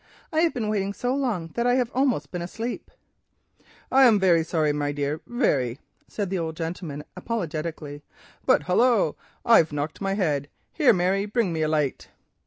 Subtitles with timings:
[0.33, 2.89] I have been waiting so long that I have almost been asleep."
[3.91, 8.01] "I am very sorry, my dear, very," said the old gentleman apologetically,
[8.43, 9.15] "but—hullo!
[9.45, 12.07] I've knocked my head—here, Mary, bring me a light!"